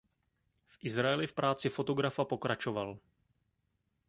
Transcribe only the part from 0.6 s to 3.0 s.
V Izraeli v práci fotografa pokračoval.